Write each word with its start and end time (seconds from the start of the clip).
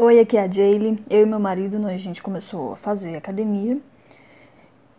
Oi, 0.00 0.20
aqui 0.20 0.36
é 0.36 0.42
a 0.42 0.48
Jaylee. 0.48 1.04
Eu 1.10 1.22
e 1.22 1.26
meu 1.26 1.40
marido, 1.40 1.84
a 1.84 1.96
gente 1.96 2.22
começou 2.22 2.70
a 2.70 2.76
fazer 2.76 3.16
academia. 3.16 3.78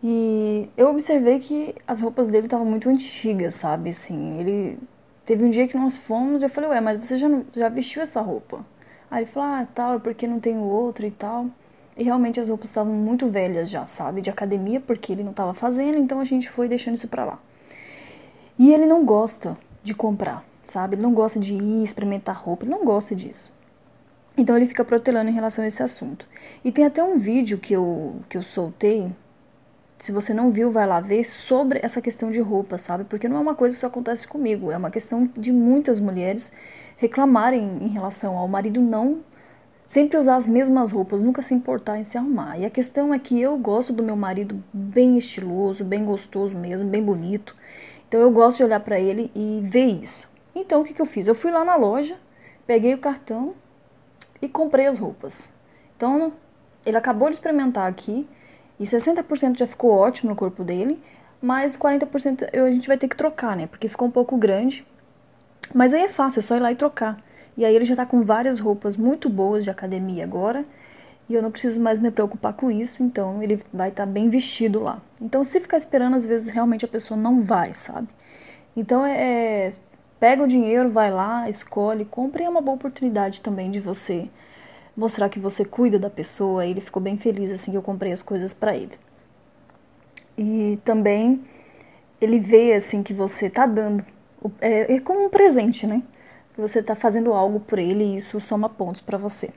E 0.04 0.70
eu 0.75 0.89
observei 0.89 1.39
que 1.39 1.73
as 1.88 2.02
roupas 2.02 2.28
dele 2.28 2.47
estavam 2.47 2.65
muito 2.65 2.89
antigas, 2.89 3.55
sabe? 3.55 3.91
Assim, 3.91 4.38
ele 4.41 4.77
teve 5.25 5.46
um 5.46 5.49
dia 5.49 5.70
que 5.70 5.77
nós 5.77 5.97
fomos, 5.97 6.43
eu 6.43 6.49
falei: 6.49 6.70
"Ué, 6.71 6.81
mas 6.81 7.05
você 7.05 7.17
já 7.17 7.29
já 7.55 7.70
vestiu 7.70 8.01
essa 8.01 8.20
roupa?" 8.20 8.65
Aí 9.09 9.20
ele 9.23 9.25
falou: 9.31 9.49
"Ah, 9.49 9.65
tal, 9.73 9.96
é 9.96 9.99
porque 9.99 10.28
não 10.28 10.38
tenho 10.38 10.60
outra 10.63 11.08
e 11.08 11.12
tal". 11.12 11.47
E 11.96 12.04
realmente 12.04 12.38
as 12.38 12.50
roupas 12.50 12.70
estavam 12.70 12.94
muito 12.94 13.29
velhas 13.29 13.70
já, 13.70 13.86
sabe? 13.86 14.22
De 14.22 14.29
academia, 14.29 14.81
porque 14.81 15.13
ele 15.13 15.24
não 15.24 15.31
estava 15.31 15.54
fazendo, 15.54 15.97
então 15.97 16.20
a 16.20 16.26
gente 16.26 16.50
foi 16.50 16.68
deixando 16.68 16.95
isso 16.95 17.08
pra 17.08 17.23
lá. 17.23 17.40
E 18.58 18.73
ele 18.73 18.86
não 18.86 19.05
gosta 19.05 19.58
de 19.81 19.94
comprar, 19.95 20.44
sabe? 20.66 20.95
Ele 20.95 21.04
não 21.04 21.13
gosta 21.13 21.40
de 21.40 21.55
ir 21.55 21.84
experimentar 21.84 22.36
roupa, 22.36 22.66
ele 22.66 22.72
não 22.72 22.84
gosta 22.84 23.16
disso. 23.16 23.59
Então 24.40 24.55
ele 24.55 24.66
fica 24.66 24.85
protelando 24.85 25.30
em 25.30 25.34
relação 25.34 25.66
a 25.66 25.67
esse 25.67 25.84
assunto. 25.84 26.25
E 26.63 26.71
tem 26.71 26.85
até 26.85 27.03
um 27.03 27.17
vídeo 27.17 27.57
que 27.57 27.73
eu, 27.73 28.16
que 28.29 28.38
eu 28.38 28.41
soltei. 28.41 29.12
Se 29.98 30.13
você 30.13 30.34
não 30.34 30.49
viu, 30.49 30.71
vai 30.71 30.88
lá 30.88 31.02
ver 31.02 31.25
sobre 31.25 31.79
essa 31.84 32.02
questão 32.02 32.31
de 32.31 32.39
roupa, 32.39 32.77
sabe? 32.77 33.03
Porque 33.03 33.27
não 33.27 33.35
é 33.35 33.39
uma 33.41 33.53
coisa 33.53 33.75
que 33.75 33.81
só 33.81 33.88
acontece 33.88 34.25
comigo, 34.25 34.71
é 34.71 34.77
uma 34.77 34.89
questão 34.89 35.29
de 35.38 35.52
muitas 35.52 35.99
mulheres 35.99 36.53
reclamarem 36.95 37.79
em 37.81 37.89
relação 37.89 38.38
ao 38.38 38.48
marido 38.48 38.79
não 38.79 39.20
sempre 39.85 40.17
usar 40.17 40.38
as 40.38 40.48
mesmas 40.48 40.91
roupas, 40.91 41.21
nunca 41.21 41.41
se 41.41 41.53
importar 41.53 41.98
em 41.98 42.05
se 42.05 42.17
arrumar. 42.17 42.57
E 42.57 42.65
a 42.65 42.70
questão 42.70 43.13
é 43.13 43.20
que 43.20 43.41
eu 43.41 43.57
gosto 43.57 43.91
do 43.91 44.01
meu 44.01 44.15
marido 44.15 44.63
bem 44.71 45.17
estiloso, 45.17 45.84
bem 45.84 46.05
gostoso 46.05 46.55
mesmo, 46.55 46.90
bem 46.90 47.03
bonito. 47.03 47.55
Então 48.07 48.21
eu 48.21 48.31
gosto 48.31 48.57
de 48.57 48.63
olhar 48.63 48.79
para 48.79 48.98
ele 48.98 49.29
e 49.35 49.59
ver 49.65 49.85
isso. 49.85 50.29
Então 50.55 50.81
o 50.81 50.85
que, 50.85 50.93
que 50.93 51.01
eu 51.01 51.05
fiz? 51.05 51.27
Eu 51.27 51.35
fui 51.35 51.51
lá 51.51 51.65
na 51.65 51.76
loja, 51.76 52.15
peguei 52.65 52.93
o 52.93 52.99
cartão 52.99 53.53
e 54.41 54.48
comprei 54.48 54.88
as 54.88 54.99
roupas. 54.99 55.49
Então, 55.95 56.34
ele 56.85 56.98
acabou 56.98 57.29
de 57.29 57.35
experimentar 57.35 57.90
aqui 57.90 58.27
e 58.79 58.84
60% 58.84 59.57
já 59.57 59.68
ficou 59.68 59.91
ótimo 59.91 60.29
no 60.29 60.35
corpo 60.35 60.63
dele, 60.63 61.01
mas 61.41 61.77
40% 61.77 62.49
eu, 62.54 62.65
a 62.65 62.71
gente 62.71 62.87
vai 62.87 62.98
ter 62.98 63.07
que 63.07 63.15
trocar, 63.15 63.55
né? 63.55 63.67
Porque 63.67 63.87
ficou 63.87 64.08
um 64.08 64.12
pouco 64.12 64.38
grande. 64.38 64.86
Mas 65.73 65.94
aí 65.94 66.04
é 66.04 66.10
fácil, 66.10 66.40
é 66.40 66.42
só 66.42 66.56
ir 66.56 66.60
lá 66.60 66.72
e 66.72 66.76
trocar. 66.76 67.17
E 67.58 67.66
aí 67.66 67.76
ele 67.76 67.86
já 67.86 67.95
tá 67.95 68.06
com 68.06 68.22
várias 68.22 68.60
roupas 68.60 68.95
muito 68.95 69.30
boas 69.30 69.64
de 69.64 69.70
academia 69.70 70.23
agora. 70.23 70.66
E 71.28 71.34
eu 71.36 71.44
não 71.44 71.52
preciso 71.52 71.80
mais 71.80 72.00
me 72.00 72.10
preocupar 72.10 72.54
com 72.54 72.72
isso, 72.72 73.04
então 73.04 73.44
ele 73.44 73.62
vai 73.72 73.90
estar 73.90 74.06
tá 74.06 74.12
bem 74.12 74.30
vestido 74.30 74.80
lá. 74.80 75.00
Então, 75.22 75.44
se 75.44 75.60
ficar 75.60 75.78
esperando, 75.78 76.16
às 76.16 76.26
vezes 76.26 76.50
realmente 76.50 76.86
a 76.86 76.88
pessoa 76.88 77.20
não 77.20 77.44
vai, 77.44 77.76
sabe? 77.76 78.08
Então, 78.76 79.06
é, 79.06 79.67
é 79.67 79.72
Pega 80.20 80.44
o 80.44 80.48
dinheiro, 80.48 80.89
vai 80.89 81.09
lá, 81.09 81.50
escolhe, 81.50 82.03
compra 82.03 82.44
e 82.44 82.45
é 82.45 82.50
uma 82.50 82.62
boa 82.62 82.75
oportunidade 82.75 83.42
também 83.42 83.72
de 83.72 83.80
você 83.80 84.30
mostrar 84.95 85.30
que 85.30 85.39
você 85.39 85.64
cuida 85.64 85.98
da 85.98 86.09
pessoa. 86.09 86.66
Ele 86.66 86.81
ficou 86.81 87.02
bem 87.02 87.17
feliz 87.17 87.52
assim 87.52 87.72
que 87.72 87.78
eu 87.78 87.81
comprei 87.81 88.11
as 88.11 88.22
coisas 88.22 88.53
para 88.53 88.76
ele. 88.76 88.92
E 90.38 90.78
também 90.84 91.44
ele 92.20 92.39
vê 92.39 92.73
assim 92.73 93.02
que 93.02 93.14
você 93.14 93.50
tá 93.50 93.66
dando, 93.66 94.06
é, 94.59 94.95
é 94.95 95.00
como 95.00 95.26
um 95.26 95.30
presente, 95.30 95.88
né? 95.88 96.03
Que 96.54 96.59
você 96.59 96.83
tá 96.83 96.95
fazendo 96.95 97.33
algo 97.33 97.61
por 97.61 97.80
ele 97.80 98.04
e 98.04 98.16
isso 98.17 98.39
soma 98.42 98.67
pontos 98.67 99.02
para 99.02 99.17
você. 99.17 99.52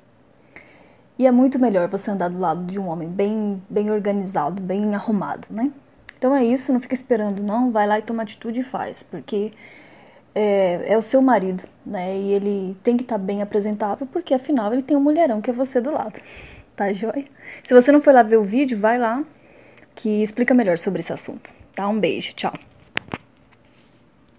E 1.19 1.27
é 1.27 1.31
muito 1.31 1.59
melhor 1.59 1.89
você 1.89 2.11
andar 2.11 2.29
do 2.29 2.39
lado 2.39 2.65
de 2.65 2.79
um 2.79 2.89
homem 2.89 3.09
bem, 3.09 3.63
bem 3.69 3.91
organizado, 3.91 4.63
bem 4.63 4.95
arrumado, 4.95 5.49
né? 5.51 5.73
Então 6.17 6.35
é 6.35 6.45
isso, 6.45 6.73
não 6.73 6.81
fica 6.81 6.95
esperando 6.95 7.43
não, 7.43 7.73
vai 7.73 7.87
lá 7.87 7.99
e 7.99 8.03
toma 8.03 8.23
atitude 8.23 8.61
e 8.61 8.63
faz, 8.63 9.03
porque 9.03 9.53
é, 10.35 10.93
é 10.93 10.99
o 10.99 11.03
seu 11.03 11.21
marido, 11.23 11.65
né? 11.85 12.17
E 12.17 12.33
ele 12.33 12.77
tem 12.83 12.97
que 12.97 13.03
estar 13.03 13.19
tá 13.19 13.25
bem 13.25 13.43
apresentável, 13.43 14.07
porque 14.07 14.35
afinal 14.35 14.73
ele 14.73 14.83
tem 14.83 14.97
um 14.97 15.01
mulherão 15.01 15.41
que 15.41 15.51
é 15.51 15.53
você 15.53 15.81
do 15.81 15.91
lado. 15.93 16.21
Tá 16.75 16.91
joia? 16.91 17.27
Se 17.63 17.75
você 17.75 17.93
não 17.93 18.01
foi 18.01 18.15
lá 18.15 18.23
ver 18.23 18.39
o 18.39 18.43
vídeo, 18.43 18.79
vai 18.79 18.99
lá 18.99 19.23
que 19.95 20.23
explica 20.23 20.55
melhor 20.55 20.79
sobre 20.79 21.01
esse 21.01 21.13
assunto. 21.13 21.53
Tá? 21.75 21.87
Um 21.87 22.01
beijo, 22.01 22.33
tchau. 22.33 22.55